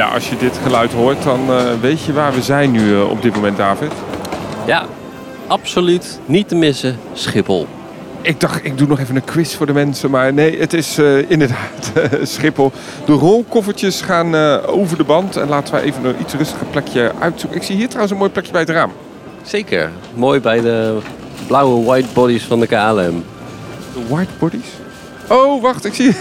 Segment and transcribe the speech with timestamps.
[0.00, 3.10] Ja, als je dit geluid hoort, dan eh, weet je waar we zijn nu eh,
[3.10, 3.92] op dit moment, David.
[4.66, 4.84] Ja,
[5.46, 7.66] absoluut niet te missen Schiphol.
[8.20, 10.10] Ik dacht, ik doe nog even een quiz voor de mensen.
[10.10, 12.72] Maar nee, het is eh, inderdaad Schiphol.
[13.04, 14.34] De rolkoffertjes gaan
[14.66, 15.36] over de band.
[15.36, 17.58] En laten we even een iets rustiger plekje uitzoeken.
[17.58, 18.92] Ik zie hier trouwens een mooi plekje bij het raam.
[19.42, 19.90] Zeker.
[20.14, 20.98] Mooi bij de
[21.46, 23.24] blauwe white bodies van de KLM.
[23.94, 24.68] De white bodies?
[25.28, 26.16] Oh, wacht, ik zie.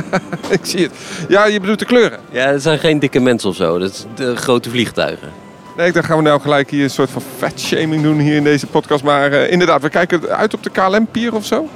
[0.50, 0.92] ik zie het.
[1.28, 2.18] Ja, je bedoelt de kleuren.
[2.30, 3.78] Ja, het zijn geen dikke mensen of zo.
[3.78, 5.42] Dat is de grote vliegtuigen.
[5.76, 8.66] Nee, dan gaan we nou gelijk hier een soort van fatshaming doen hier in deze
[8.66, 9.04] podcast.
[9.04, 11.68] Maar eh, inderdaad, we kijken uit op de KLM-pier of zo.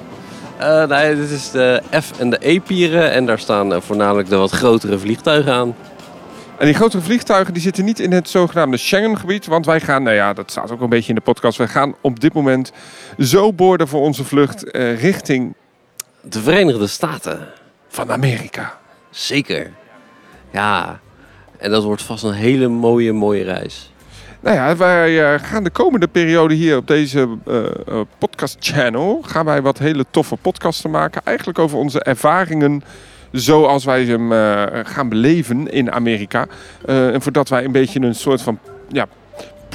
[0.56, 3.10] Eh, nee, dit is de F en de E-pieren.
[3.12, 5.74] En daar staan eh, voornamelijk de wat grotere vliegtuigen aan.
[6.58, 9.46] En die grotere vliegtuigen die zitten niet in het zogenaamde Schengengebied.
[9.46, 11.58] Want wij gaan, nou ja, dat staat ook een beetje in de podcast.
[11.58, 12.72] Wij gaan op dit moment
[13.18, 14.64] zo boorden voor onze vlucht
[14.98, 15.54] richting
[16.20, 17.48] De Verenigde Staten.
[17.96, 18.78] Van Amerika.
[19.10, 19.70] Zeker.
[20.50, 21.00] Ja.
[21.58, 23.92] En dat wordt vast een hele mooie, mooie reis.
[24.40, 29.22] Nou ja, wij eh, gaan de komende periode hier op deze eh, podcast channel...
[29.26, 31.22] gaan wij wat hele toffe podcasten maken.
[31.24, 32.82] Eigenlijk over onze ervaringen
[33.32, 36.46] zoals wij ze hem eh, gaan beleven in Amerika.
[36.84, 39.06] En voordat wij een beetje een soort van ja,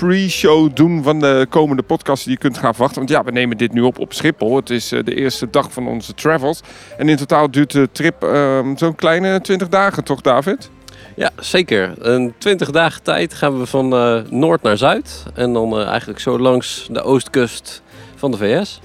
[0.08, 2.98] pre-show doen van de komende podcasts die je kunt gaan verwachten.
[2.98, 4.56] Want ja, we nemen dit nu op op Schiphol.
[4.56, 6.62] Het is eh, de eerste dag van onze travels.
[6.98, 10.70] En in totaal duurt de trip eh, zo'n kleine 20 dagen, toch David?
[11.16, 11.94] Ja, zeker.
[12.00, 15.24] Een 20 dagen tijd gaan we van eh, noord naar zuid.
[15.34, 17.82] En dan eh, eigenlijk zo langs de oostkust
[18.16, 18.80] van de VS.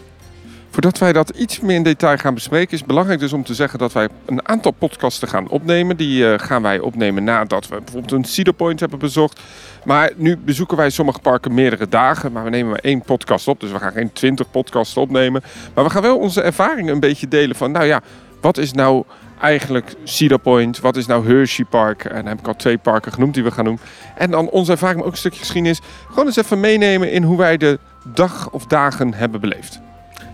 [0.77, 3.55] Voordat wij dat iets meer in detail gaan bespreken, is het belangrijk dus om te
[3.55, 5.97] zeggen dat wij een aantal podcasten gaan opnemen.
[5.97, 9.41] Die eh, gaan wij opnemen nadat we bijvoorbeeld een Cedar Point hebben bezocht.
[9.85, 13.61] Maar nu bezoeken wij sommige parken meerdere dagen, maar we nemen maar één podcast op.
[13.61, 15.43] Dus we gaan geen twintig podcasts opnemen.
[15.75, 18.03] Maar we gaan wel onze ervaringen een beetje delen van, nou ja,
[18.41, 19.05] wat is nou
[19.41, 20.81] eigenlijk Cedar Point?
[20.81, 22.05] Wat is nou Hershey Park?
[22.05, 23.79] En dan heb ik al twee parken genoemd die we gaan doen.
[24.17, 25.81] En dan onze ervaring, ook een stukje geschiedenis.
[26.09, 29.85] Gewoon eens even meenemen in hoe wij de dag of dagen hebben beleefd.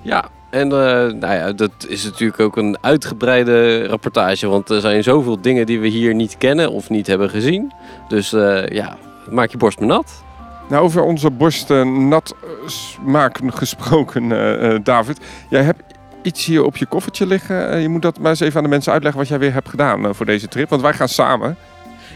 [0.03, 4.47] Ja, en eh, nou ja, dat is natuurlijk ook een uitgebreide rapportage.
[4.47, 7.73] Want er zijn zoveel dingen die we hier niet kennen of niet hebben gezien.
[8.09, 8.97] Dus eh, ja,
[9.31, 10.23] maak je borst maar nat.
[10.69, 14.29] Nou, over onze borsten nat eh, maken gesproken,
[14.85, 15.21] David.
[15.51, 15.83] Jij hebt
[16.23, 17.81] iets hier op je koffertje liggen.
[17.81, 20.15] Je moet dat maar eens even aan de mensen uitleggen wat jij weer hebt gedaan
[20.15, 20.69] voor deze trip.
[20.69, 21.57] Want wij gaan samen.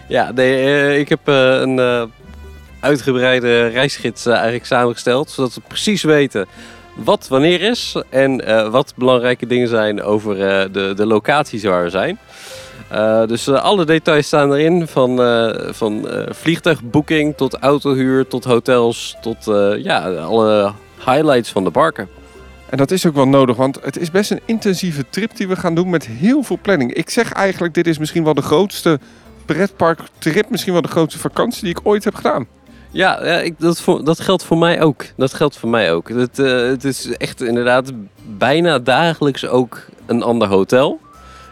[0.08, 2.10] Ja, nee, ik heb een
[2.80, 5.30] uitgebreide reisgids eigenlijk samengesteld.
[5.30, 6.46] Zodat we precies weten
[6.96, 8.02] wat wanneer is.
[8.08, 12.18] En eh, wat belangrijke dingen zijn over eh, de, de locaties waar we zijn.
[12.88, 14.86] Eh, dus alle details staan erin.
[14.86, 15.16] Van,
[15.74, 19.44] van vliegtuigboeking tot autohuur, tot hotels, tot
[19.78, 20.72] ja, alle
[21.04, 22.08] highlights van de parken.
[22.70, 25.56] En dat is ook wel nodig, want het is best een intensieve trip die we
[25.56, 26.94] gaan doen met heel veel planning.
[26.94, 28.98] Ik zeg eigenlijk, dit is misschien wel de grootste
[29.44, 32.46] pretparktrip, misschien wel de grootste vakantie die ik ooit heb gedaan.
[32.96, 35.04] Ja, ik, dat, dat geldt voor mij ook.
[35.16, 36.08] Dat geldt voor mij ook.
[36.08, 37.92] Het, eh, het is echt inderdaad
[38.24, 41.00] bijna dagelijks ook een ander hotel.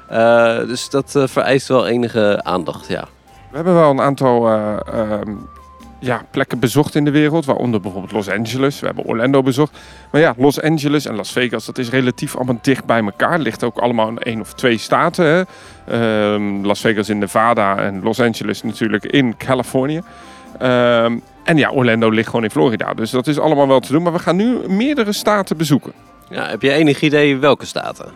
[0.09, 3.05] Eh, dus dat eh, vereist wel enige aandacht, ja.
[3.51, 5.31] We hebben wel een aantal eh, ehm,
[6.01, 8.81] ja, plekken bezocht in de wereld, waaronder bijvoorbeeld Los Angeles.
[8.81, 9.79] We hebben Orlando bezocht.
[10.11, 13.39] Maar ja, Los Angeles en Las Vegas, dat is relatief allemaal dicht bij elkaar.
[13.39, 15.25] Ligt ook allemaal in één of twee staten.
[15.25, 15.43] Hè?
[15.87, 20.03] Ehm, Las Vegas in Nevada en Los Angeles natuurlijk in Californië.
[20.59, 22.95] Ehm, en ja, Orlando ligt gewoon in Florida.
[22.95, 24.03] Dus dat is allemaal wel te doen.
[24.03, 25.93] Maar we gaan nu meerdere staten bezoeken.
[26.31, 26.49] ja.
[26.49, 28.07] Heb je enig idee welke staten?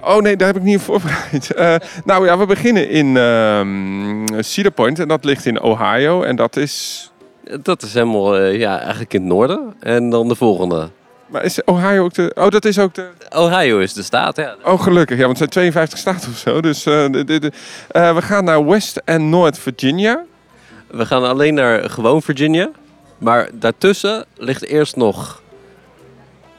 [0.00, 1.50] Oh nee, daar heb ik niet op voorbereid.
[1.54, 1.74] Eh,
[2.04, 6.22] nou ja, we beginnen in ehm, Cedar Point en dat ligt in Ohio.
[6.22, 7.08] En dat is...
[7.62, 9.74] Dat is helemaal eh, ja, eigenlijk in het noorden.
[9.80, 10.88] En dan de volgende.
[11.26, 12.32] Maar is Ohio ook de...
[12.34, 13.08] Oh, dat is ook de...
[13.36, 14.54] Ohio is de staat, ja.
[14.64, 15.18] Oh, gelukkig.
[15.18, 16.60] Ja, want het zijn 52 staten of zo.
[16.60, 17.52] Dus de, de, de-
[17.90, 20.24] eh, we gaan naar West en North Virginia.
[20.96, 22.70] We gaan alleen naar gewoon Virginia.
[23.18, 25.42] Maar daartussen ligt eerst nog...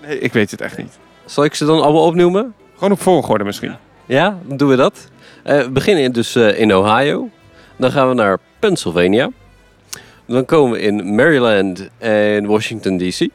[0.05, 0.97] Nee, ik weet het echt niet.
[1.25, 2.53] Zal ik ze dan allemaal opnoemen?
[2.73, 3.75] Gewoon op volgorde misschien.
[4.05, 5.07] Ja, dan doen we dat.
[5.43, 7.29] Eh, we beginnen in- dus eh, in Ohio.
[7.77, 9.29] Dan gaan we naar Pennsylvania.
[10.27, 13.27] Dan komen we in Maryland en Washington DC.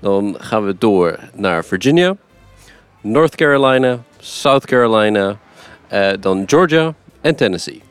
[0.00, 2.16] Dan gaan we door naar Virginia,
[3.00, 5.38] North Carolina, South Carolina,
[5.88, 7.82] eh, dan Georgia en Tennessee.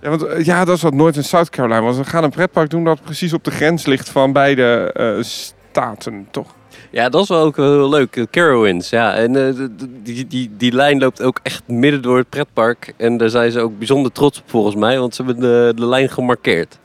[0.00, 1.96] Ja, want eh, ja, dat is wat Noord- en South Carolina was.
[1.96, 6.28] We gaan een pretpark doen dat precies op de grens ligt van beide eh, staten,
[6.30, 6.54] toch?
[6.90, 8.16] Ja, dat is wel ook wel heel leuk.
[8.16, 9.14] eh, Carowinds, ja.
[9.14, 9.66] En eh,
[10.02, 12.92] die, die, die lijn loopt ook echt midden door het pretpark.
[12.96, 15.86] En daar zijn ze ook bijzonder trots op volgens mij, want ze hebben de, de
[15.86, 16.78] lijn gemarkeerd.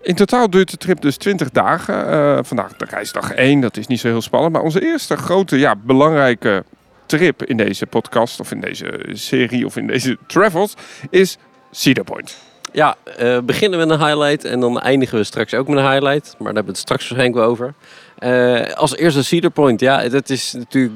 [0.00, 2.06] In totaal duurt de trip dus 20 dagen.
[2.08, 4.52] Eh, vandaag de reisdag 1, dat is niet zo heel spannend.
[4.52, 6.64] Maar onze eerste grote, ja, belangrijke
[7.06, 8.40] trip in deze podcast...
[8.40, 10.74] of in deze serie of in deze travels,
[11.10, 11.38] is
[11.70, 12.36] Cedar Point.
[12.72, 16.34] Ja, uh, beginnen met een highlight en dan eindigen we straks ook met een highlight.
[16.38, 17.74] Maar daar hebben we het straks waarschijnlijk wel over.
[18.18, 20.94] Uh, als eerste Cedar Point, ja, dat is natuurlijk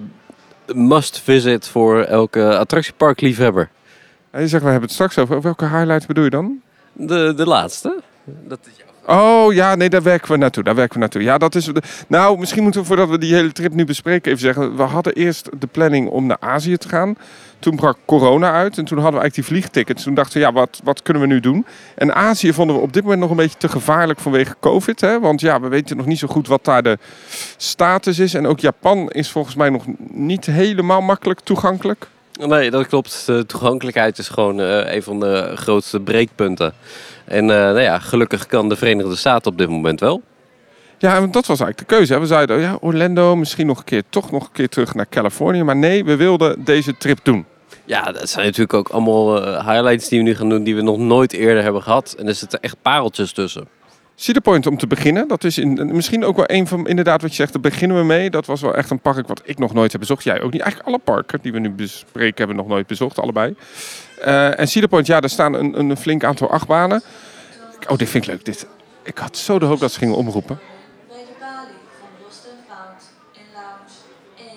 [0.74, 3.68] must visit voor elke attractieparkliefhebber.
[4.30, 5.40] En je zegt, we hebben het straks over.
[5.40, 6.60] Welke highlights bedoel je dan?
[6.92, 8.02] De, de laatste.
[8.24, 10.62] Dat is Oh ja, nee, daar werken we naartoe.
[10.62, 11.22] Daar werken we naartoe.
[11.22, 11.70] Ja, dat is.
[12.08, 14.76] Nou, misschien moeten we voordat we die hele trip nu bespreken, even zeggen.
[14.76, 17.16] We hadden eerst de planning om naar Azië te gaan.
[17.58, 20.02] Toen brak corona uit en toen hadden we eigenlijk die vliegtickets.
[20.02, 21.66] Toen dachten we, ja, wat, wat kunnen we nu doen?
[21.94, 25.00] En Azië vonden we op dit moment nog een beetje te gevaarlijk vanwege COVID.
[25.00, 25.20] Hè?
[25.20, 26.98] Want ja, we weten nog niet zo goed wat daar de
[27.56, 28.34] status is.
[28.34, 32.08] En ook Japan is volgens mij nog niet helemaal makkelijk toegankelijk.
[32.38, 33.26] Nee, dat klopt.
[33.26, 36.72] De toegankelijkheid is gewoon uh, een van de grootste breekpunten.
[37.24, 40.22] En uh, nou ja, gelukkig kan de Verenigde Staten op dit moment wel.
[40.98, 42.12] Ja, want dat was eigenlijk de keuze.
[42.12, 42.20] Hè.
[42.20, 45.62] We zeiden, ja, Orlando, misschien nog een keer, toch nog een keer terug naar Californië.
[45.62, 47.44] Maar nee, we wilden deze trip doen.
[47.84, 50.82] Ja, dat zijn natuurlijk ook allemaal uh, highlights die we nu gaan doen, die we
[50.82, 52.14] nog nooit eerder hebben gehad.
[52.18, 53.68] En er zitten echt pareltjes tussen.
[54.18, 57.30] Cedar Point om te beginnen, dat is in, misschien ook wel een van, inderdaad wat
[57.30, 58.30] je zegt, daar beginnen we mee.
[58.30, 60.24] Dat was wel echt een park wat ik nog nooit heb bezocht.
[60.24, 60.60] Jij ook niet.
[60.60, 63.54] Eigenlijk alle parken die we nu bespreken hebben nog nooit bezocht, allebei.
[64.18, 67.02] Uh, en Cedar Point, ja, daar staan een, een flink aantal achtbanen.
[67.88, 68.44] Oh, dit vind ik leuk.
[68.44, 68.66] Dit.
[69.02, 70.58] Ik had zo de hoop dat ze gingen omroepen.
[71.08, 71.68] Bij de balie
[71.98, 73.02] van Boston Found
[73.32, 74.50] in Lounge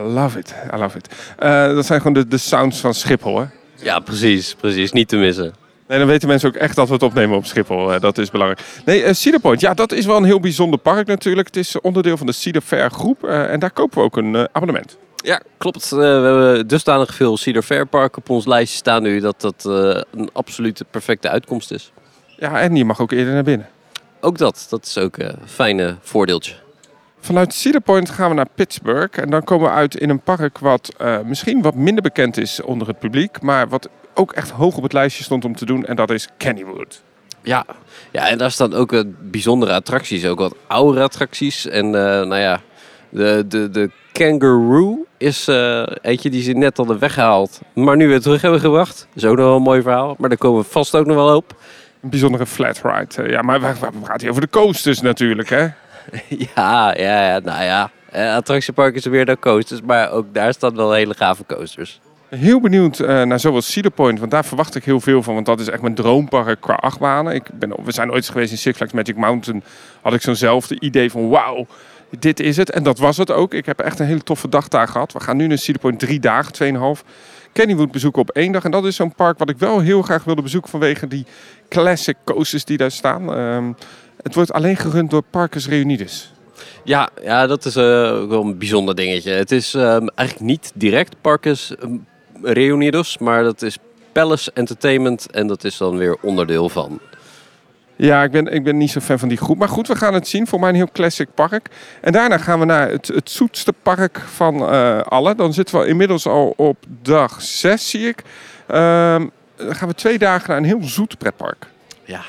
[0.00, 0.08] 1.
[0.08, 1.14] I love it, I love it.
[1.42, 3.44] Uh, dat zijn gewoon de, de sounds van Schiphol, hè?
[3.74, 4.92] Ja, precies, precies.
[4.92, 5.54] Niet te missen.
[5.88, 7.94] Nee, dan weten mensen ook echt dat we het opnemen op Schiphol.
[7.94, 8.60] Uh, dat is belangrijk.
[8.84, 11.46] Nee, uh, Cedar Point, ja, dat is wel een heel bijzonder park natuurlijk.
[11.46, 14.98] Het is onderdeel van de Cedar Fair groep en daar kopen we ook een abonnement.
[15.16, 15.90] Ja, klopt.
[15.90, 19.64] we hebben dusdanig veel Cedar Fair parken op ons lijstje staan nu dat dat
[20.10, 21.92] een absolute perfecte uitkomst is.
[22.36, 23.68] Ja, en je mag ook eerder naar binnen.
[24.20, 24.66] Ook dat.
[24.70, 26.54] Dat is ook een fijne voordeeltje.
[27.20, 29.18] Vanuit Cedar Point gaan we naar Pittsburgh.
[29.18, 32.62] En dan komen we uit in een park wat uh, misschien wat minder bekend is
[32.62, 33.40] onder het publiek.
[33.42, 33.88] Maar wat
[34.18, 35.84] ook echt hoog op het lijstje stond om te doen.
[35.84, 37.02] En dat is Kennywood.
[37.42, 37.66] Ja,
[38.10, 40.26] ja en daar staan ook uh, bijzondere attracties.
[40.26, 41.66] Ook wat oude attracties.
[41.66, 42.60] En uh, nou ja,
[43.08, 47.60] de, de, de Kangaroo is uh, eentje die ze net hadden weggehaald.
[47.74, 48.98] Maar nu weer terug hebben gebracht.
[48.98, 50.14] Dat is ook nog wel een mooi verhaal.
[50.18, 51.54] Maar daar komen we vast ook nog wel op
[52.02, 53.22] een bijzondere flat ride.
[53.22, 55.62] Eh, ja, maar we, we praten hier over de coasters natuurlijk, hè?
[56.54, 57.90] ja, ja, ja, nou ja.
[58.36, 62.00] Attractiepark is weer dan coasters, maar ook daar staan wel hele gave coasters.
[62.28, 65.34] Heel benieuwd uh, naar zowel Cedar Point, want daar verwacht ik heel veel van.
[65.34, 67.34] Want dat is echt mijn droompark qua achtbanen.
[67.34, 69.62] Ik ben, we zijn ooit geweest in Six Flags Magic Mountain.
[70.02, 71.66] Had ik zo'nzelfde idee van wauw,
[72.18, 72.70] dit is het.
[72.70, 73.54] En dat was het ook.
[73.54, 75.12] Ik heb echt een hele toffe dag daar gehad.
[75.12, 77.04] We gaan nu naar Cedar Point drie dagen, tweeënhalf.
[77.52, 78.64] Kennywood bezoeken op één dag.
[78.64, 81.26] En dat is zo'n park wat ik wel heel graag wilde bezoeken vanwege die
[81.68, 83.38] classic coasters die daar staan.
[83.38, 83.76] Um,
[84.22, 86.32] het wordt alleen gerund door Parkers Reunides.
[86.84, 87.82] Ja, ja, dat is uh,
[88.26, 89.30] wel een bijzonder dingetje.
[89.30, 92.06] Het is um, eigenlijk niet direct Parkers um,
[92.42, 93.78] Reunidos, maar dat is
[94.12, 97.00] Palace Entertainment en dat is dan weer onderdeel van.
[97.96, 99.58] Ja, ik ben, ik ben niet zo fan van die groep.
[99.58, 100.46] Maar goed, we gaan het zien.
[100.46, 101.68] Voor mij een heel classic park.
[102.00, 105.34] En daarna gaan we naar het, het zoetste park van uh, alle.
[105.34, 108.22] Dan zitten we inmiddels al op dag 6, zie ik.
[108.70, 108.76] Uh,
[109.56, 111.66] dan gaan we twee dagen naar een heel zoet pretpark.
[112.04, 112.22] Ja.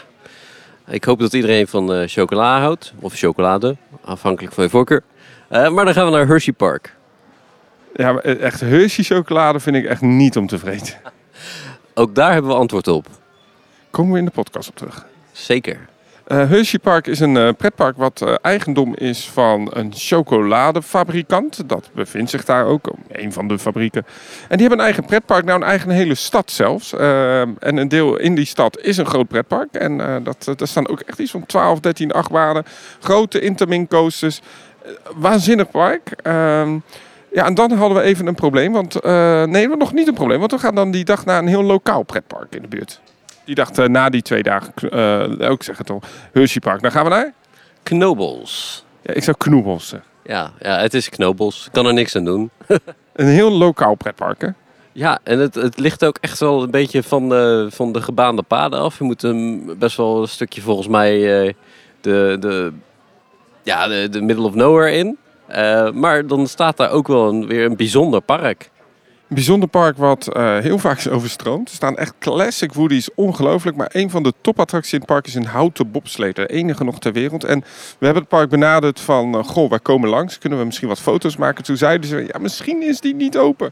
[0.88, 2.94] Ik hoop dat iedereen van uh, chocola houdt.
[3.00, 5.04] Of chocolade, afhankelijk van je voorkeur.
[5.52, 6.96] Uh, maar dan gaan we naar Hershey Park.
[8.00, 10.94] Ja, maar echt Hershey chocolade vind ik echt niet om te vreten.
[11.94, 13.08] Ook daar hebben we antwoord op.
[13.90, 15.06] Komen we in de podcast op terug.
[15.32, 15.88] Zeker.
[16.28, 21.70] Uh, Hershey Park is een uh, pretpark wat uh, eigendom is van een chocoladefabrikant.
[21.70, 24.06] Dat bevindt zich daar ook, een van de fabrieken.
[24.48, 26.94] En die hebben een eigen pretpark, nou een eigen hele stad zelfs.
[26.94, 29.74] en een deel in die stad is een groot pretpark.
[29.74, 32.64] En dat, daar staan ook echt iets van 12, 13 achtbanen.
[33.00, 34.42] Grote intermin coasters.
[35.16, 36.16] waanzinnig park.
[37.32, 38.72] Ja, en dan hadden we even een probleem.
[38.72, 39.04] Want
[39.46, 40.40] nee, nog niet een probleem.
[40.40, 43.02] Want we gaan dan die dag naar een heel lokaal pretpark in de buurt.
[43.50, 44.74] Die dacht uh, na die twee dagen,
[45.42, 46.02] uh, ik zeg het al,
[46.34, 46.82] Hershey Park.
[46.82, 47.34] Dan gaan we naar?
[47.84, 48.86] Knobels.
[49.02, 49.94] Ja, ik zou Knoebels
[50.24, 51.66] Ja, ja, het is Knobels.
[51.66, 52.50] Ik kan er niks aan doen.
[53.16, 54.48] een heel lokaal pretpark, hè?
[54.92, 58.42] Ja, en het, het ligt ook echt wel een beetje van de, van de gebaande
[58.42, 58.98] paden af.
[58.98, 61.54] Je moet een, best wel een stukje volgens mij uh,
[62.02, 62.74] de, de,
[63.64, 65.18] ja, de, de middle of nowhere in.
[65.52, 68.70] Uh, maar dan staat daar ook wel een, weer een bijzonder park.
[69.30, 71.70] Een bijzonder park wat uh, heel vaak is overstroomd.
[71.70, 73.78] Er staan echt classic woodies, ongelooflijk.
[73.78, 76.36] Maar een van de topattracties in het park is een houten bobsleed.
[76.36, 77.44] De enige nog ter wereld.
[77.44, 77.60] En
[78.00, 80.38] we hebben het park benaderd van, uh, goh, wij komen langs.
[80.38, 81.64] Kunnen we misschien wat foto's maken?
[81.64, 83.72] Toen zeiden ze, ja, misschien is die niet open.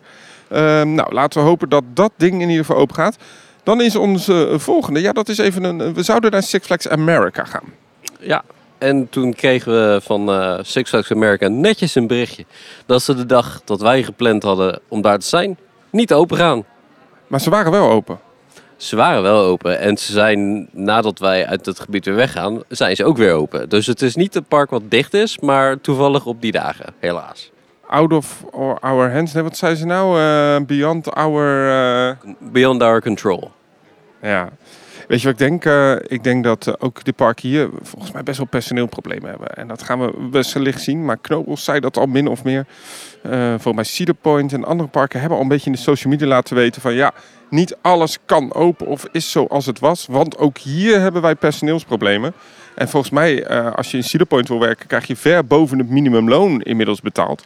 [0.52, 3.18] Uh, nou, laten we hopen dat dat ding in ieder geval open gaat.
[3.64, 7.44] Dan is onze volgende, ja, dat is even een, we zouden naar Six Flags America
[7.44, 7.74] gaan.
[8.20, 8.44] Ja,
[8.78, 12.46] en toen kregen we van uh, Six Flags America netjes een berichtje
[12.86, 15.58] dat ze de dag dat wij gepland hadden om daar te zijn,
[15.90, 16.64] niet open gaan.
[17.28, 18.20] Maar ze waren wel open.
[18.78, 22.96] Ze waren wel open en ze zijn, nadat wij uit het gebied weer weggaan, zijn
[22.96, 23.70] ze ook weer open.
[23.70, 27.52] Dus het is niet een park wat dicht is, maar toevallig op die dagen, helaas.
[27.88, 28.44] Out of
[28.80, 29.34] our hands.
[29.34, 30.20] Nee, wat zei ze nou?
[30.20, 31.70] Eh, beyond our...
[31.70, 33.52] eh, Beyond our control.
[34.22, 34.50] Ja.
[35.08, 35.66] Weet je wat ik denk?
[35.66, 39.56] Eh, ik denk dat eh, ook de parken hier volgens mij best wel personeelproblemen hebben.
[39.56, 41.06] En dat gaan we wellicht zien.
[41.06, 42.66] Maar Knobels zei dat al min of meer.
[43.22, 46.14] Eh voor mij Cedar Point en andere parken hebben al een beetje in de social
[46.14, 47.14] media laten weten van ja,
[47.50, 50.06] niet alles kan open of is zoals het was.
[50.10, 52.34] Want ook hier hebben wij personeelsproblemen.
[52.76, 55.90] En volgens mij, als je in Cedar Point wil werken, krijg je ver boven het
[55.90, 57.46] minimumloon inmiddels betaald.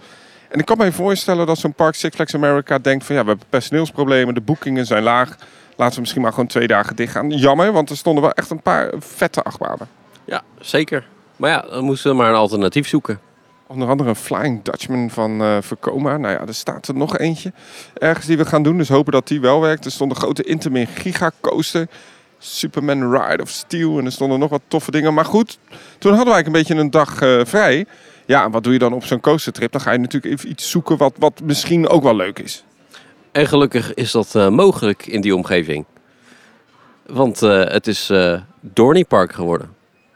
[0.50, 3.27] En ik kan me voorstellen dat zo'n park Six Flags America denkt van ja, we
[3.27, 5.38] hebben personeelsproblemen, de boekingen zijn laag.
[5.75, 7.30] Laten we misschien maar gewoon twee dagen dicht gaan.
[7.30, 9.88] Jammer, want er stonden wel echt een paar vette achtbanen.
[10.25, 11.08] Ja, zeker.
[11.36, 13.20] Maar ja, dan moesten we maar een alternatief zoeken.
[13.68, 16.18] Onder andere een Flying Dutchman van eh Vekoma.
[16.18, 17.54] Nou ja, er staat er nog eentje
[17.94, 18.78] ergens die we gaan doen.
[18.78, 19.86] Dus hopen dat die wel werkt.
[19.86, 21.88] Er stond een grote Intamin Giga Coaster.
[22.38, 23.98] Superman Ride of Steel.
[24.00, 25.13] En er stonden nog wat toffe dingen.
[25.13, 25.60] Maar goed,
[25.98, 27.86] toen hadden wij een beetje een dag eh, vrij.
[28.25, 29.72] Ja, en wat doe je dan op zo'n coastertrip?
[29.72, 32.63] Dan ga je natuurlijk even iets zoeken wat, wat misschien ook wel leuk is.
[33.32, 35.86] En gelukkig is dat eh, mogelijk in die omgeving.
[37.06, 39.70] Want eh, het is eh Dorney Park geworden.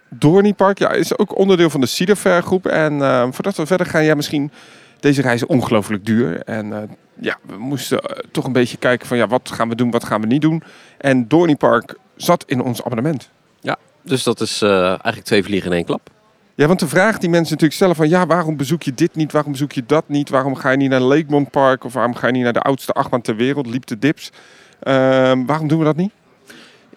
[0.10, 2.66] Dorney Park ja, is ook onderdeel van de Cedar Fair groep.
[2.66, 4.52] En eh, voordat we verder gaan, ja, misschien
[5.00, 6.42] deze reis is ongelooflijk duur.
[6.42, 10.04] En ja, we moesten toch een beetje kijken van ja, wat gaan we doen, wat
[10.04, 10.64] gaan we niet doen.
[10.98, 13.30] En Dorney Park zat in ons abonnement.
[14.02, 16.10] Dus dat is eigenlijk twee vliegen in één klap.
[16.56, 19.32] Ja, want de vraag die mensen natuurlijk stellen van ja, waarom bezoek je dit niet,
[19.32, 22.28] waarom bezoek je dat niet, waarom ga je niet naar Lakemont Park of waarom ga
[22.28, 24.32] je niet naar de oudste achtbaan ter wereld, Liep de Dips.
[24.80, 26.12] Ehm, waarom doen we dat niet?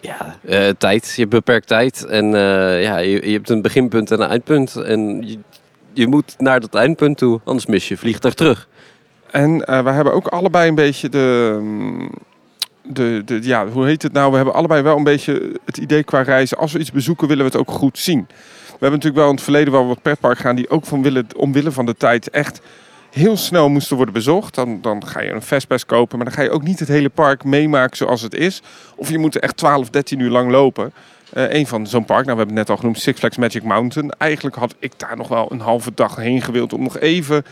[0.01, 1.05] Ja, eh, tijd.
[1.15, 2.05] Je hebt beperkt tijd.
[2.05, 4.75] En eh, ja, je, je hebt een beginpunt en een eindpunt.
[4.75, 5.39] En je,
[5.93, 8.67] je moet naar dat eindpunt toe, anders mis je vliegtuig terug.
[9.31, 12.11] En eh, we hebben ook allebei een beetje de, mm,
[12.83, 14.29] de, de, ja, hoe heet het nou?
[14.29, 16.57] We hebben allebei wel een beetje het idee qua reizen.
[16.57, 18.27] Als we iets bezoeken, willen we het ook goed zien.
[18.79, 21.27] We hebben natuurlijk wel in het verleden wel wat pretpark gaan die ook van willen,
[21.35, 22.61] omwille van de tijd echt
[23.11, 24.55] heel snel moesten worden bezocht.
[24.55, 27.09] Dan, dan ga je een fastpass kopen, maar dan ga je ook niet het hele
[27.09, 28.61] park meemaken zoals het is.
[28.95, 30.93] Of je moet echt 12, 13 uur lang lopen.
[31.33, 33.63] Eh een van zo'n park, nou we hebben het net al genoemd, Six Flags Magic
[33.63, 34.11] Mountain.
[34.17, 37.43] Eigenlijk had ik daar nog wel een halve dag heen gewild om nog even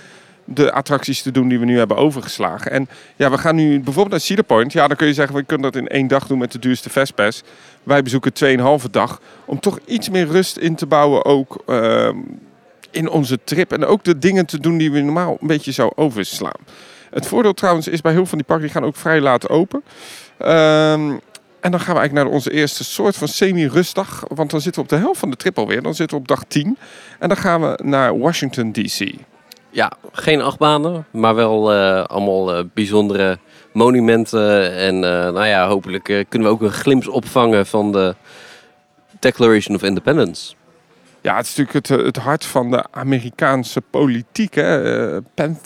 [0.50, 2.72] de attracties te doen die we nu hebben overgeslagen.
[2.72, 4.74] En ja, we gaan nu bijvoorbeeld naar Cedar Point.
[4.74, 6.90] Ja, dan kun je zeggen, we kunnen dat in één dag doen met de duurste
[6.90, 7.44] Fastpass.
[7.84, 8.32] Wij bezoeken
[8.84, 12.18] 2,5 dag om toch iets meer rust in te bouwen ook ehm,
[12.92, 13.72] in onze trip.
[13.72, 16.62] En ook de dingen te doen die we normaal een beetje zou overslaan.
[17.10, 19.50] Het voordeel trouwens is bij heel veel van die parken, die gaan ook vrij laat
[19.50, 19.84] open.
[20.38, 21.18] Ehm,
[21.60, 24.24] en dan gaan we eigenlijk naar onze eerste soort van semi-rustdag.
[24.28, 25.82] Want dan zitten we op de helft van de trip alweer.
[25.82, 26.78] Dan zitten we op dag 10.
[27.20, 29.14] En dan gaan we naar Washington D.C.
[29.78, 33.38] Ja, geen achtbanen, maar wel eh, allemaal eh, bijzondere
[33.74, 34.76] monumenten.
[34.76, 38.16] En eh, nou ja, hopelijk kunnen we ook een glimp opvangen van de
[39.20, 40.54] Declaration of Independence.
[41.22, 44.54] Ja, het is natuurlijk het, het hart van de Amerikaanse politiek.
[44.54, 45.20] Hè.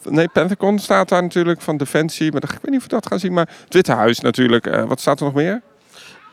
[0.10, 2.32] Nee, Pentagon staat daar natuurlijk van Defensie.
[2.32, 3.34] Maar ik weet niet of we dat gaan zien.
[3.34, 4.86] Maar het Witte Huis natuurlijk.
[4.88, 5.62] Wat staat er nog meer?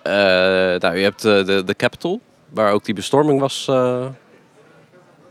[0.03, 0.13] Eh,
[0.81, 4.15] nou, je hebt de, de Capitol, waar ook die bestorming was een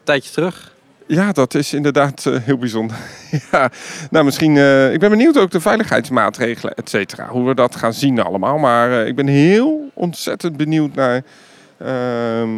[0.03, 0.75] tijdje terug.
[1.07, 2.97] Ja, dat is inderdaad eh, heel bijzonder.
[3.51, 3.71] ja,
[4.11, 4.57] nou misschien.
[4.57, 7.27] eh, ik ben benieuwd ook de veiligheidsmaatregelen, et cetera.
[7.27, 8.57] Hoe we dat gaan zien allemaal.
[8.57, 11.23] Maar eh, ik ben heel ontzettend benieuwd naar
[11.77, 12.49] ehm,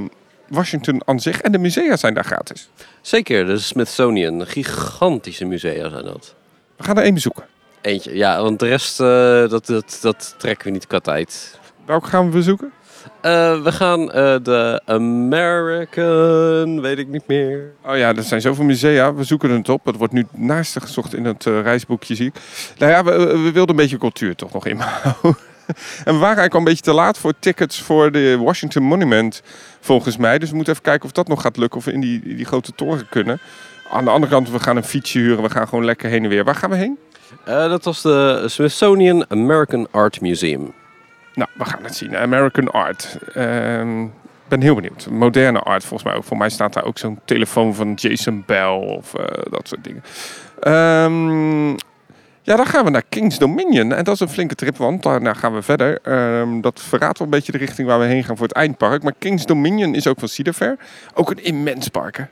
[0.47, 1.41] Washington aan zich.
[1.41, 2.69] En de musea zijn daar gratis.
[3.01, 4.45] Zeker, de Smithsonian.
[4.47, 6.35] Gigantische musea zijn dat.
[6.77, 7.43] We gaan er één bezoeken.
[7.81, 11.59] Eentje, ja, want de rest, dat, dat, dat trekken we niet kat uit.
[11.85, 12.71] Welke gaan we bezoeken?
[13.21, 17.73] Eh, we gaan eh, de American, weet ik niet meer.
[17.85, 19.13] Oh ja, er zijn zoveel musea.
[19.13, 19.85] We zoeken het op.
[19.85, 22.33] Het wordt nu naast gezocht in het eh, reisboekje, zie ik.
[22.77, 25.13] Nou ja, we, we wilden een beetje cultuur toch nog inbouwen.
[26.05, 29.41] En we waren eigenlijk al een beetje te laat voor tickets voor de Washington Monument,
[29.79, 30.39] volgens mij.
[30.39, 31.79] Dus we moeten even kijken of dat nog gaat lukken.
[31.79, 33.39] Of we in die, die grote toren kunnen.
[33.91, 35.43] Aan de andere kant, we gaan een fietsje huren.
[35.43, 36.43] We gaan gewoon lekker heen en weer.
[36.43, 36.97] Waar gaan we heen?
[37.45, 40.73] Dat was de Smithsonian American Art Museum.
[41.39, 42.17] Nou, we gaan het zien.
[42.17, 43.17] American Art.
[43.33, 45.07] Ehm, Ik ben heel benieuwd.
[45.09, 46.23] Moderne art volgens mij ook.
[46.23, 50.03] Voor mij staat daar ook zo'n telefoon van Jason Bell of eh, dat soort dingen.
[50.59, 51.69] Ehm,
[52.41, 53.93] ja, dan gaan we naar King's Dominion.
[53.93, 55.99] En dat is een flinke trip, want daarna gaan we verder.
[56.03, 59.03] Ehm, dat verraadt wel een beetje de richting waar we heen gaan voor het eindpark.
[59.03, 60.77] Maar King's Dominion is ook van Cedar Fair.
[61.13, 62.27] Ook een immens park?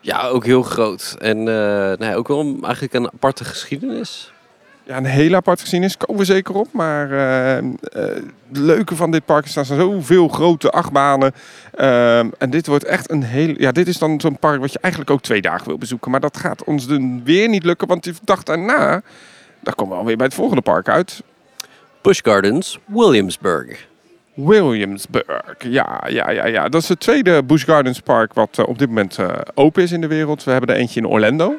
[0.00, 1.16] Ja, ook heel groot.
[1.18, 1.48] En
[2.00, 4.32] eh, ook wel eigenlijk een aparte geschiedenis.
[4.90, 6.68] Ja, een hele apart geschiedenis, komen we zeker op.
[6.72, 8.02] Maar ehm, eh,
[8.48, 11.32] het leuke van dit park is dat er zoveel grote achtbanen.
[11.74, 13.54] Ehm, en dit wordt echt een heel.
[13.58, 16.10] Ja, dit is dan zo'n park wat je eigenlijk ook twee dagen wil bezoeken.
[16.10, 19.02] Maar dat gaat ons dan weer niet lukken, want die dag daarna.
[19.60, 21.22] Daar komen we alweer bij het volgende park uit.
[22.02, 23.88] Busch Gardens, Williamsburg.
[24.34, 26.68] Williamsburg, ja, ja, ja, ja.
[26.68, 29.92] Dat is het tweede Busch Gardens Park wat eh, op dit moment eh, open is
[29.92, 30.44] in de wereld.
[30.44, 31.54] We hebben er eentje in Orlando.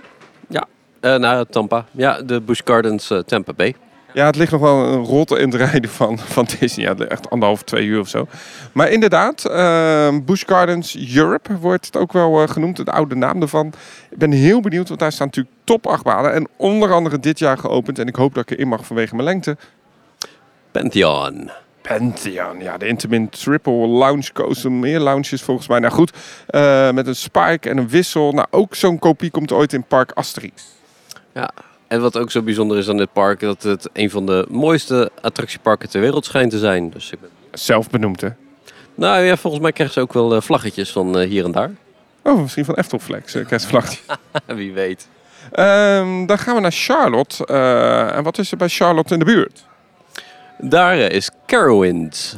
[1.01, 1.85] Eh naar Tampa.
[1.91, 3.75] Ja, de Busch Gardens eh, Tampa Bay.
[4.13, 6.85] Ja, het ligt nog wel een rotte in het rijden van, van Disney.
[6.85, 8.27] Ja, echt anderhalf, twee uur of zo.
[8.71, 12.85] Maar inderdaad, eh Busch Gardens Europe wordt het ook wel eh, genoemd.
[12.85, 13.73] De oude naam ervan.
[14.09, 16.33] Ik ben heel benieuwd, want daar staan natuurlijk top achtbanen.
[16.33, 17.99] En onder andere dit jaar geopend.
[17.99, 19.57] En ik hoop dat ik erin mag vanwege mijn lengte.
[20.71, 21.49] Pantheon.
[21.81, 24.71] Pantheon, ja, de Intamin Triple Lounge Coaster.
[24.71, 25.79] Meer lounges volgens mij.
[25.79, 26.11] Nou goed,
[26.93, 28.31] met een spike en een wissel.
[28.31, 30.79] Nou, ook zo'n kopie komt ooit in Park Asterix.
[31.33, 31.49] Ja.
[31.87, 35.11] En wat ook zo bijzonder is aan dit park, dat het een van de mooiste
[35.21, 36.89] attractieparken ter wereld schijnt te zijn.
[36.89, 37.29] Dus ik ben...
[37.51, 38.29] Zelf benoemd, hè?
[38.95, 41.71] Nou ja, volgens mij krijgen ze ook wel eh, vlaggetjes van eh, hier en daar.
[42.23, 43.99] Oh, misschien van Eftelflex, uh, kerstvlagje.
[44.45, 45.07] Wie weet.
[45.51, 47.45] Ehm, dan gaan we naar Charlotte.
[47.45, 49.65] Eh, en wat is er bij Charlotte in de buurt?
[50.57, 52.35] Daar eh, is Carowinds.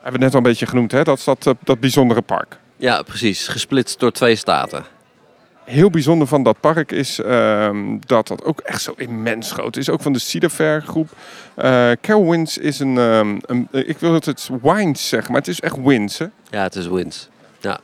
[0.00, 1.02] Hebben we net al een beetje genoemd, hè?
[1.02, 2.58] Dat is dat, eh, dat bijzondere park.
[2.76, 3.48] Ja, precies.
[3.48, 4.84] Gesplitst door twee staten.
[5.66, 9.90] Heel bijzonder van dat park is ehm, dat dat ook echt zo immens groot is.
[9.90, 11.08] Ook van de Cedar Fair groep.
[11.54, 13.68] Eh Carowinds is een, ehm, een...
[13.70, 16.26] Ik wil het het wines zeggen, maar het is echt wins, hè?
[16.50, 17.28] Ja, het is Winds.
[17.60, 17.80] Ja.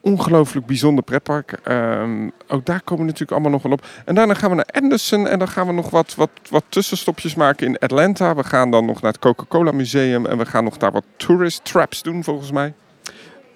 [0.00, 1.52] ongelooflijk bijzonder pretpark.
[1.62, 3.86] Ehm, ook daar komen we natuurlijk allemaal nog wel op.
[4.04, 7.34] En daarna gaan we naar Anderson en dan gaan we nog wat, wat, wat tussenstopjes
[7.34, 8.34] maken in Atlanta.
[8.34, 11.64] We gaan dan nog naar het Coca-Cola Museum en we gaan nog daar wat tourist
[11.64, 12.74] traps doen volgens mij.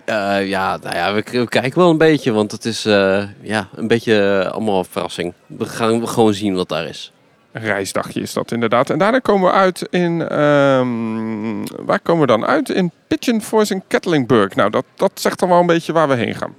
[0.04, 3.68] Eh, ja, nou ja, we, we kijken wel een beetje, want het is eh, ja,
[3.75, 5.32] een beetje eh, allemaal een verrassing.
[5.47, 7.12] We gaan gewoon zien wat daar is.
[7.52, 8.90] Een reisdagje is dat inderdaad.
[8.90, 10.28] En daarna komen we uit in...
[10.28, 12.69] ehm, waar komen we dan uit?
[12.69, 14.54] In Pigeon Force in Kettlinburg.
[14.54, 16.54] Nou, dat, dat zegt dan wel een beetje waar we heen gaan.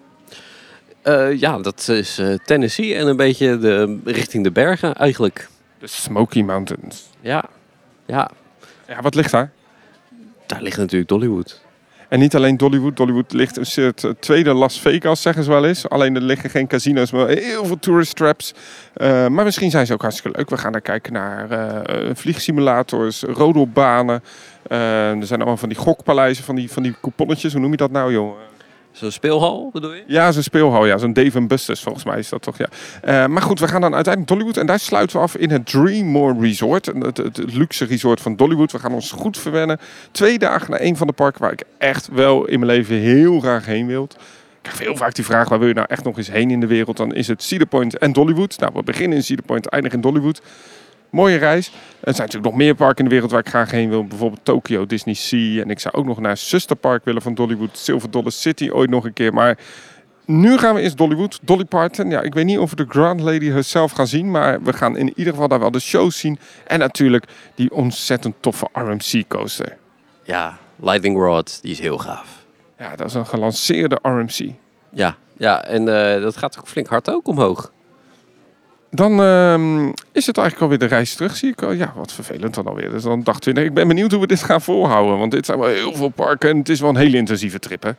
[1.38, 5.50] Ja, dat is Tennessee en een beetje de, richting de bergen eigenlijk.
[5.80, 7.10] De Smoky Mountains.
[7.22, 7.44] Ja,
[8.06, 8.32] ja,
[8.88, 9.52] Ja, wat ligt daar?
[10.46, 11.63] daar ligt natuurlijk Dollywood.
[12.14, 12.98] En niet alleen Dollywood.
[12.98, 15.90] Dollywood ligt soort eh, tweede Las Vegas, zeggen ze wel eens.
[15.90, 18.54] Alleen er liggen geen casino's, maar heel veel tourist traps.
[18.94, 20.50] Eh, maar misschien zijn ze ook hartstikke leuk.
[20.50, 24.24] We gaan daar kijken naar eh, vliegsimulators, rodelbanen.
[24.68, 27.52] Er zijn allemaal van die gokpaleizen, van die, van die couponnetjes.
[27.52, 28.36] Hoe noem je dat nou, joh?
[28.94, 30.04] Zo'n speelhal, bedoel je?
[30.08, 30.86] Ja, zo'n speelhal.
[30.86, 32.68] Ja, zo'n Dave Busters volgens mij is dat toch, ja.
[33.02, 34.58] Eh, maar goed, we gaan dan uiteindelijk Dollywood.
[34.58, 36.86] En daar sluiten we af in het Dreammore Resort.
[36.86, 38.72] Het, luxe resort van Dollywood.
[38.72, 39.80] We gaan ons goed verwennen.
[40.12, 43.40] Twee dagen naar een van de parken waar ik echt wel in mijn leven heel
[43.40, 44.04] graag heen wil.
[44.04, 46.60] Ik krijg heel vaak die vraag, waar wil je nou echt nog eens heen in
[46.60, 46.98] de wereld?
[46.98, 48.60] Dan is het Cedar Point en Dollywood.
[48.60, 50.42] Nou, we beginnen in Cedar Point, eindigen in Dollywood.
[51.14, 51.68] Mooie reis.
[51.68, 51.74] Er
[52.14, 54.06] zijn natuurlijk nog meer parken in de wereld waar ik graag heen wil.
[54.06, 55.62] Bijvoorbeeld Tokyo, Disney Sea.
[55.62, 57.78] En ik zou ook nog naar Zusterpark willen van Dollywood.
[57.78, 59.34] Silver Dollar City ooit nog een keer.
[59.34, 59.58] Maar
[60.26, 61.40] nu gaan we eerst Dollywood.
[61.42, 62.10] Dolly Parton.
[62.10, 64.32] Ja, ik weet niet of we de Grand Lady herself gaan zien.
[64.32, 66.40] Maar we gaan in ieder geval daar wel de shows zien.
[66.68, 69.78] En natuurlijk die ontzettend toffe RMC coaster.
[70.24, 72.46] Ja, Lightning Rod, die is heel gaaf.
[72.78, 74.52] Ja, dat is een gelanceerde RMC.
[74.90, 77.72] Ja, ja en eh, dat gaat ook flink hard ook omhoog.
[78.96, 81.62] Dan ehm, is het eigenlijk alweer de reis terug, zie ik.
[81.62, 81.72] al.
[81.72, 82.90] Ja, wat vervelend dan alweer.
[82.90, 83.64] Dus dan dag 20.
[83.64, 85.18] Ik ben benieuwd hoe we dit gaan volhouden.
[85.18, 87.84] Want dit zijn wel heel veel parken en het is wel een hele intensieve trip,
[87.84, 87.92] hè?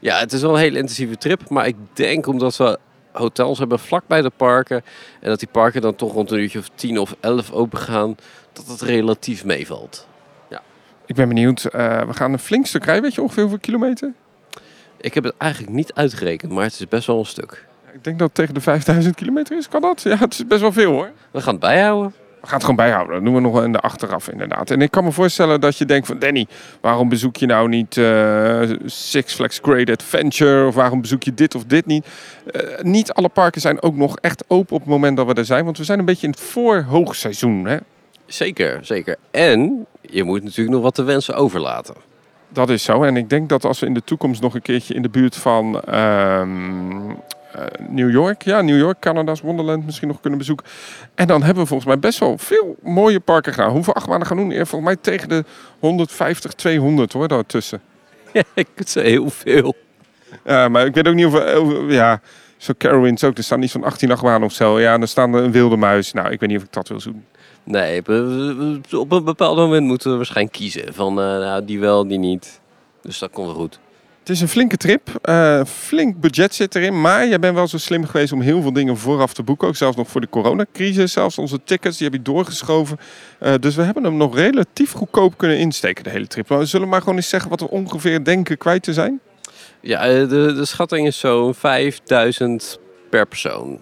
[0.00, 1.48] Ja, het is wel een hele intensieve trip.
[1.48, 2.78] Maar ik denk omdat we
[3.12, 4.82] hotels hebben vlakbij de parken.
[5.20, 8.16] En dat die parken dan toch rond een uurtje of 10 of 11 open gaan.
[8.52, 10.06] Dat het relatief meevalt.
[11.06, 11.64] Ik ben benieuwd.
[11.64, 13.02] Eh, we gaan een flink stuk rijden.
[13.02, 14.12] Weet je ongeveer hoeveel kilometer?
[14.96, 17.66] Ik heb het eigenlijk niet uitgerekend, maar het is best wel een stuk.
[17.94, 19.68] Ik denk dat het tegen de 5000 kilometer is.
[19.68, 20.02] Kan dat?
[20.02, 21.10] Ja, het is best wel veel hoor.
[21.30, 22.12] We gaan het bijhouden.
[22.40, 23.14] We gaan het gewoon bijhouden.
[23.14, 24.70] Dat doen we nog in de achteraf inderdaad.
[24.70, 26.18] En ik kan me voorstellen dat je denkt van...
[26.18, 26.46] Danny,
[26.80, 30.66] waarom bezoek je nou niet eh, Six Flags Great Adventure?
[30.66, 32.06] Of waarom bezoek je dit of dit niet?
[32.52, 35.44] Eh, niet alle parken zijn ook nog echt open op het moment dat we er
[35.44, 35.64] zijn.
[35.64, 37.64] Want we zijn een beetje in het voorhoogseizoen.
[37.66, 37.76] Hè?
[38.26, 39.16] Zeker, zeker.
[39.30, 41.94] En je moet natuurlijk nog wat te wensen overlaten.
[42.48, 43.02] Dat is zo.
[43.02, 45.36] En ik denk dat als we in de toekomst nog een keertje in de buurt
[45.36, 47.16] van ehm, eh,
[47.88, 50.66] New York, ja, New York, Canada's Wonderland misschien nog kunnen bezoeken.
[51.14, 53.70] En dan hebben we volgens mij best wel veel mooie parken gedaan.
[53.70, 54.52] Hoeveel achtbanen gaan doen?
[54.52, 55.44] Volgens mij tegen de
[55.78, 57.80] 150, 200 hoor, daartussen.
[58.54, 59.74] ik zei heel veel.
[60.44, 61.42] Ja, maar ik weet ook niet of,
[61.88, 62.20] ja,
[62.56, 63.36] zo Carowinds ook.
[63.36, 64.80] Er staan niet van 18 achtbanen of zo.
[64.80, 66.12] Ja, en dan staan er een wilde muis.
[66.12, 67.24] Nou, ik weet niet of ik dat wil doen.
[67.64, 67.98] Nee,
[68.98, 70.94] op een bepaald moment moeten we waarschijnlijk kiezen.
[70.94, 72.60] Van eh, nou, die wel, die niet.
[73.02, 73.78] Dus dat komt wel goed.
[74.24, 75.08] Het is een flinke trip.
[75.22, 77.00] Eh, flink budget zit erin.
[77.00, 79.68] Maar jij bent wel zo slim geweest om heel veel dingen vooraf te boeken.
[79.68, 81.12] Ook zelfs nog voor de coronacrisis.
[81.12, 82.98] Zelfs onze tickets, die heb je doorgeschoven.
[83.38, 86.48] Eh, dus we hebben hem nog relatief goedkoop kunnen insteken, de hele trip.
[86.48, 89.20] Maar we zullen maar gewoon eens zeggen wat we ongeveer denken kwijt te zijn.
[89.80, 92.78] Ja, eh, de, de schatting is zo'n 5000
[93.10, 93.78] per persoon.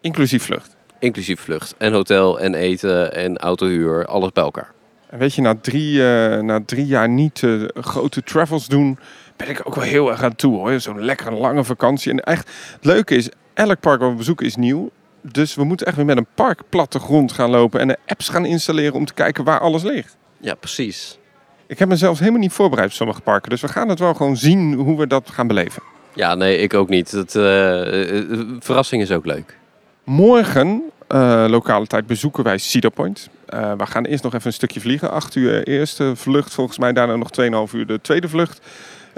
[0.00, 0.76] Inclusief vlucht.
[0.98, 4.74] Inclusief vlucht en hotel en eten en autohuur, alles bij elkaar.
[5.10, 6.02] En weet je, na drie,
[6.42, 7.42] na drie jaar niet
[7.74, 8.98] grote travels doen,
[9.36, 10.80] ben ik ook wel heel erg aan toe hoor.
[10.80, 12.12] Zo'n lekkere lange vakantie.
[12.12, 14.90] En echt, het leuke is, elk park wat we bezoeken is nieuw.
[15.20, 18.94] Dus we moeten echt weer met een parkplattegrond gaan lopen en de apps gaan installeren
[18.94, 20.16] om te kijken waar alles ligt.
[20.40, 21.18] Ja, precies.
[21.66, 23.50] Ik heb mezelf helemaal niet voorbereid op sommige parken.
[23.50, 25.82] Dus we gaan het wel gewoon zien hoe we dat gaan beleven.
[26.14, 27.10] Ja, nee, ik ook niet.
[27.10, 29.58] Het, eh, eh, verrassing is ook leuk.
[30.04, 33.28] Morgen, eh, lokale tijd, bezoeken wij Cedar Point.
[33.46, 35.10] Eh, we gaan eerst nog even een stukje vliegen.
[35.10, 38.60] Acht uur eerste vlucht, volgens mij daarna nog 2,5 uur de tweede vlucht.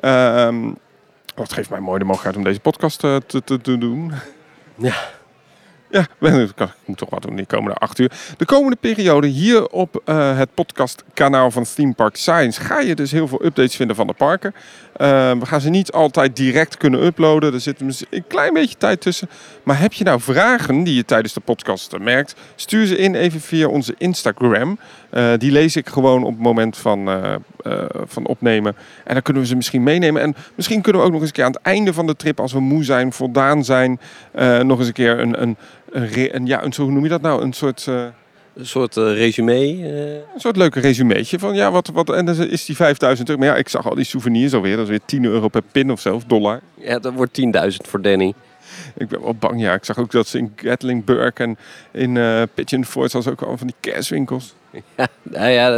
[0.00, 0.70] Ehm
[1.38, 4.12] dat geeft mij mooi de mogelijkheid om deze podcast eh, te, te, te doen.
[4.74, 4.94] Ja.
[5.90, 8.12] Ja, ik moet toch wat doen die komende acht uur.
[8.36, 13.10] De komende periode hier op eh, het podcastkanaal van Theme Park Science ga je dus
[13.10, 14.54] heel veel updates vinden van de parken.
[14.98, 17.52] Eh, we gaan ze niet altijd direct kunnen uploaden.
[17.52, 19.28] Er zit een klein beetje tijd tussen.
[19.62, 23.40] Maar heb je nou vragen die je tijdens de podcast merkt, stuur ze in even
[23.40, 24.78] via onze Instagram.
[25.10, 28.76] Eh, die lees ik gewoon op het moment van, eh, eh, van opnemen.
[29.04, 30.22] En dan kunnen we ze misschien meenemen.
[30.22, 32.40] En misschien kunnen we ook nog eens een keer aan het einde van de trip,
[32.40, 34.00] als we moe zijn, voldaan zijn,
[34.62, 35.56] nog eens een keer een, een,
[36.32, 37.42] een, ja, een, hoe noem je dat nou?
[37.42, 37.90] Een soort,
[38.58, 39.52] Een soort eh, resume.
[39.54, 40.12] eh.
[40.34, 43.40] een soort leuke resumeetje van ja, wat, wat, en dan is die 5000 euro.
[43.40, 44.74] Maar ja, ik zag al die souvenirs alweer.
[44.76, 46.60] Dat is weer 10 euro per pin of zo, of dollar.
[46.74, 48.34] ja, dat wordt 10.000 voor Danny.
[48.96, 49.74] Ik ben wel bang, ja.
[49.74, 51.58] Ik zag ook dat ze in Gatlinburg en
[51.92, 54.54] in eh Pigeon Forge was ook al van die kerstwinkels.
[55.22, 55.68] Nou ja,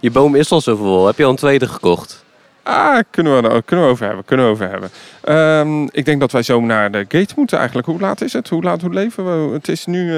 [0.00, 1.06] je boom is al zoveel.
[1.06, 2.24] Heb je al een tweede gekocht?
[2.62, 4.90] Ah, kunnen we, er- kunnen we over hebben, kunnen we over hebben.
[5.22, 7.86] Ehm, ik denk dat wij zo naar de gate moeten eigenlijk.
[7.86, 8.48] Hoe laat is het?
[8.48, 9.54] Hoe laat hoe leven we?
[9.54, 10.12] Het is nu,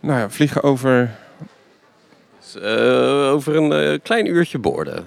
[0.00, 1.10] nou ja, vliegen over...
[2.62, 5.04] Eh, over een eh, klein uurtje boorden.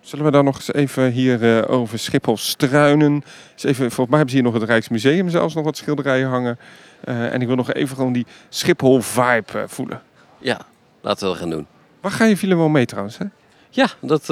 [0.00, 3.24] Zullen we dan nog eens even hier eh, over Schiphol struinen?
[3.56, 6.58] Even, volgens mij hebben ze hier nog het Rijksmuseum zelfs nog wat schilderijen hangen.
[7.04, 10.02] En ik wil nog even gewoon die Schiphol vibe eh, voelen.
[10.38, 10.60] Ja,
[11.00, 11.66] laten we dat gaan doen.
[12.00, 13.24] Waar ga je wel mee trouwens, hè?
[13.70, 14.26] Ja, dat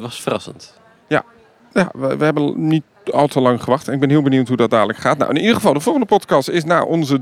[0.00, 0.78] was verrassend.
[1.72, 3.88] Ja, we, we hebben niet al te lang gewacht.
[3.88, 5.18] En ik ben heel benieuwd hoe dat dadelijk gaat.
[5.18, 7.20] Nou, in ieder geval, de volgende podcast is na onze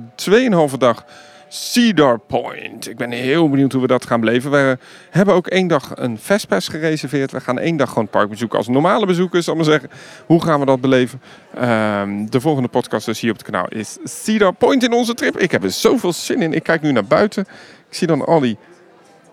[0.71, 1.05] 2,5 dag
[1.49, 2.89] Cedar Point.
[2.89, 4.51] Ik ben heel benieuwd hoe we dat gaan beleven.
[4.51, 4.79] We
[5.11, 7.33] hebben ook één dag een fastpass gereserveerd.
[7.33, 9.91] We gaan één dag gewoon het park bezoeken als normale bezoekers, zal maar zeggen.
[10.27, 11.21] Hoe gaan we dat beleven?
[11.55, 15.39] Ehm, de volgende podcast dus hier op het kanaal is Cedar Point in onze trip.
[15.39, 16.53] Ik heb er zoveel zin in.
[16.53, 17.47] Ik kijk nu naar buiten.
[17.89, 18.57] Ik zie dan al die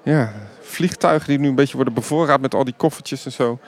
[0.03, 3.59] ja, vliegtuigen die nu een beetje worden bevoorraad met al die koffertjes en zo.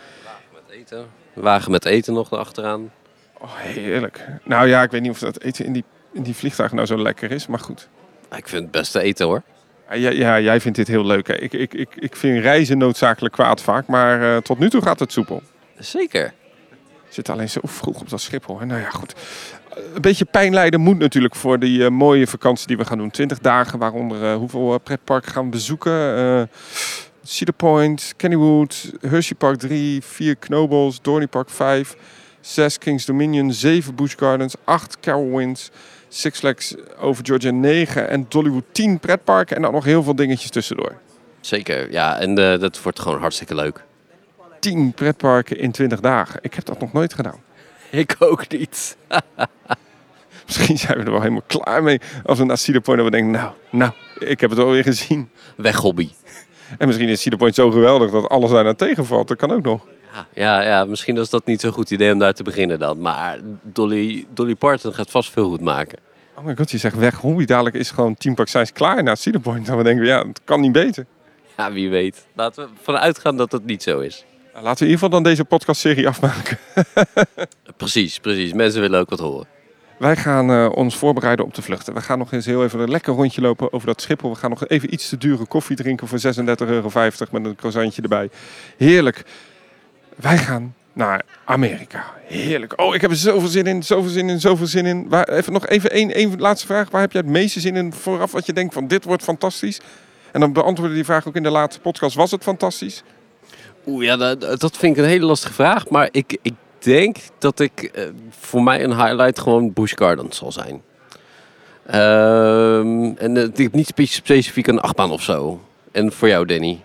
[0.54, 1.06] Met eten.
[1.34, 2.92] Wagen met eten nog erachteraan.
[3.38, 4.26] Oh, heerlijk.
[4.44, 6.98] Nou ja, ik weet niet of dat eten in die, in die vliegtuigen nou zo
[6.98, 7.90] lekker is, maar goed.
[8.36, 9.42] Ik vind het beste eten hoor.
[9.92, 11.28] Ja, ja, jij vindt dit heel leuk.
[11.28, 11.36] Hè?
[11.36, 15.00] Ik, ik, ik, ik vind reizen noodzakelijk kwaad vaak, maar eh, tot nu toe gaat
[15.00, 15.42] het soepel.
[15.80, 16.34] Zeker.
[17.10, 18.60] Zitten alleen zo vroeg op dat Schiphol.
[18.60, 18.66] Hè?
[18.66, 19.16] Nou ja, goed.
[19.94, 23.12] Een beetje pijn lijden moet natuurlijk voor die eh, mooie vakantie die we gaan doen.
[23.12, 26.50] 20 dagen, waaronder eh, hoeveel pretparken gaan we bezoeken?
[27.24, 31.96] Cedar Point, Kennywood, Hershey Park 3, 4 Knobles, Dorney Park 5,
[32.42, 35.72] 6 Kings Dominion, 7 Busch Gardens, 8 Carowinds,
[36.10, 40.50] Six Flags over Georgia 9 en Dollywood 10 pretparken en dan nog heel veel dingetjes
[40.50, 40.98] tussendoor.
[41.42, 41.92] Zeker.
[41.92, 43.84] Ja, en eh, dat wordt gewoon hartstikke leuk.
[44.60, 46.40] 10 pretparken in 20 dagen.
[46.42, 47.40] Ik heb dat nog nooit gedaan.
[47.92, 48.98] Ik ook niet.
[50.46, 53.32] Misschien zijn we er wel helemaal klaar mee als we naar Cedar Point we denken,
[53.32, 55.30] nou, nou, ik heb het alweer gezien.
[55.56, 56.10] Weg hobby.
[56.78, 59.28] En misschien is Cedar Point zo geweldig dat alles daar naar tegenvalt.
[59.28, 59.86] Dat kan ook nog.
[60.34, 63.02] Ja, ja, misschien is dat niet zo'n goed idee om daar te beginnen dan.
[63.02, 66.00] Maar Dolly, Dolly Parton gaat vast veel goed maken.
[66.36, 67.46] Oh my god, je zegt weg hobby.
[67.46, 69.66] Dadelijk is gewoon Team Park Science klaar naar Cedar Point.
[69.66, 71.06] Dan we denken, ja, het kan niet beter.
[71.58, 72.26] Ja, wie weet.
[72.36, 74.26] Laten we ervan uitgaan dat het niet zo is.
[74.54, 76.58] Laten we in ieder geval dan deze podcastserie afmaken.
[77.78, 78.54] Precies, precies.
[78.54, 79.48] Mensen willen ook wat horen.
[79.98, 81.94] Wij gaan eh, ons voorbereiden op de vluchten.
[81.94, 84.30] We gaan nog eens heel even een lekker rondje lopen over dat Schiphol.
[84.30, 86.90] We gaan nog even iets te dure koffie drinken voor 36,50 euro
[87.32, 88.30] met een croissantje erbij.
[88.78, 89.26] Heerlijk.
[90.18, 92.06] Wij gaan naar Amerika.
[92.26, 92.82] Heerlijk.
[92.82, 95.14] Oh, ik heb er zoveel zin in, zoveel zin in, zoveel zin in.
[95.26, 96.90] Even nog even één, één laatste vraag.
[96.90, 98.32] Waar heb jij het meeste zin in vooraf?
[98.32, 99.80] Wat je denkt van dit wordt fantastisch.
[100.32, 102.16] En dan beantwoorden die vraag ook in de laatste podcast.
[102.16, 103.04] Was het fantastisch?
[103.86, 105.90] Oeh, ja, dat, dat vind ik een hele lastige vraag.
[105.90, 108.04] Maar ik, ik denk dat ik eh,
[108.40, 110.82] voor mij een highlight gewoon Busch Gardens zal zijn.
[111.86, 115.62] Ehm, en eh, ik heb niet spe- specifiek een achtbaan of zo.
[115.92, 116.84] En voor jou, Danny?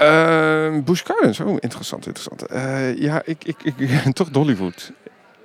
[0.00, 2.42] Uh, Busch Gardens, oh, interessant, interessant.
[2.46, 4.92] Eh, ja, ik, ik, ik, toch Dollywood.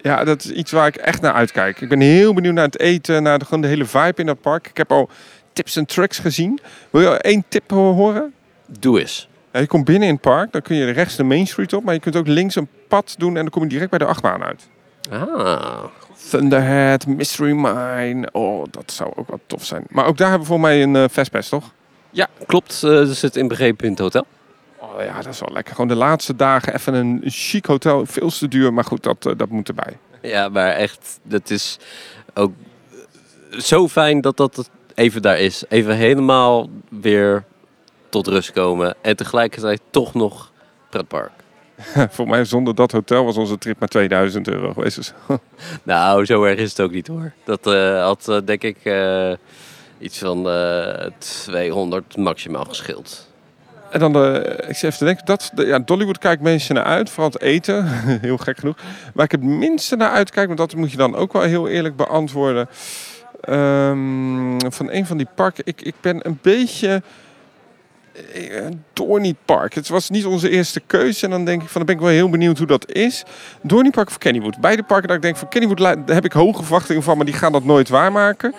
[0.02, 1.82] Ja, dat is iets waar ik echt naar uitkijk.
[1.82, 4.42] Ik ben heel benieuwd naar het eten, naar de, gewoon de hele vibe in dat
[4.42, 4.68] park.
[4.68, 5.10] Ik heb al
[5.54, 6.60] tips en tricks gezien.
[6.90, 8.34] Wil je één tip ho- horen?
[8.80, 9.28] Doe eens.
[9.52, 11.84] Ja, je komt binnen in het park, dan kun je rechts de Main Street op,
[11.84, 14.06] maar je kunt ook links een pad doen en dan kom je direct bij de
[14.06, 14.68] achtbaan uit.
[15.12, 15.84] Ah,
[16.30, 19.84] Thunderhead, Mystery Mine, oh, dat zou ook wel tof zijn.
[19.90, 21.72] Maar ook daar hebben we volgens mij een eh, fastpass, toch?
[22.10, 22.82] Ja, klopt.
[22.86, 24.26] Uh, er zit inbegrepen hotel.
[24.84, 25.74] Oh ja, dat is wel lekker.
[25.74, 28.06] Gewoon de laatste dagen even een chic hotel.
[28.06, 29.98] Veel te duur, maar goed, dat, dat moet erbij.
[30.22, 31.80] Ja, maar echt, dat is
[32.34, 32.52] ook
[33.50, 35.64] zo fijn dat dat even daar is.
[35.70, 37.44] Even helemaal weer
[38.10, 38.96] tot rust komen.
[39.02, 40.52] En tegelijkertijd toch nog
[40.90, 41.32] pretpark.
[42.16, 44.96] Voor mij zonder dat hotel was onze trip maar 2000 euro geweest.
[44.96, 45.14] Dus.
[45.84, 47.34] nou, zo erg is het ook niet hoor.
[47.44, 49.34] Dat uh, had uh, denk ik uh,
[50.00, 50.50] iets van
[51.18, 53.32] 200 maximaal geschild.
[53.94, 56.84] En dan, de, ik zit even te denken, dat, de, ja, Dollywood kijkt mensen naar
[56.84, 57.88] uit, vooral het eten,
[58.28, 58.76] heel gek genoeg.
[59.14, 61.96] Waar ik het minste naar uitkijk, maar dat moet je dan ook wel heel eerlijk
[61.96, 62.70] beantwoorden.
[63.50, 67.02] Um, van een van die parken, ik, ik ben een beetje
[68.94, 69.74] Dorney Park.
[69.74, 71.26] Het was niet onze eerste keuze.
[71.26, 73.24] En dan denk ik van, dan ben ik wel heel benieuwd hoe dat is.
[73.62, 74.58] Dorney Park of Kennywood.
[74.58, 77.36] Beide parken dat ik denk van Kennywood daar heb ik hoge verwachtingen van, maar die
[77.36, 78.54] gaan dat nooit waarmaken.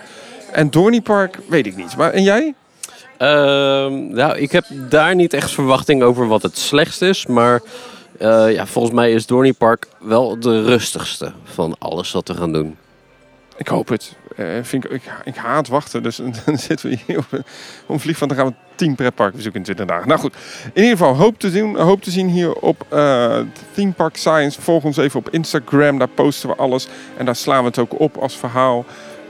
[0.51, 1.97] En Dorney Park weet ik niet.
[1.97, 2.53] Maar en jij?
[3.17, 7.25] Nou, ik heb daar niet echt verwachting over wat het slechtst is.
[7.25, 7.61] Maar
[8.21, 12.53] uh, ja, volgens mij is Dorney Park wel de rustigste van alles wat we gaan
[12.53, 12.77] doen.
[13.57, 14.15] Ik hoop het.
[14.37, 16.03] Uh, vind ik, ik, ik, haat wachten.
[16.03, 17.43] Dus dan zitten we hier op
[17.87, 18.27] een vlieg van.
[18.27, 20.07] Dan gaan we tien pretparken bezoeken in 20 dagen.
[20.07, 20.35] Nou goed,
[20.73, 23.39] in ieder geval hoop te zien, hoop te zien hier op uh,
[23.73, 24.61] Theme Park Science.
[24.61, 25.97] Volg ons even op Instagram.
[25.97, 26.87] Daar posten we alles.
[27.17, 28.85] En daar slaan we het ook op als verhaal.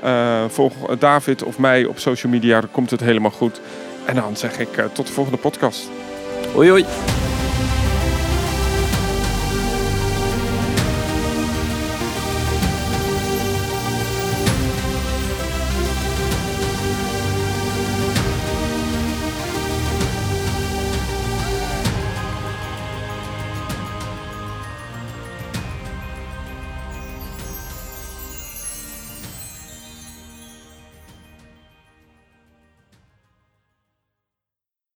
[0.06, 2.60] Uh, volg David of mij op social media.
[2.62, 3.62] Dan komt het helemaal goed.
[4.06, 5.90] En dan zeg ik tot de volgende podcast.
[6.54, 6.86] Hoi hoi.